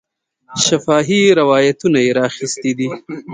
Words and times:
شفاهي 0.65 1.21
روایتونه 1.39 1.99
یې 2.05 2.11
را 2.17 2.23
اخیستي 2.31 2.71
دي. 2.77 2.89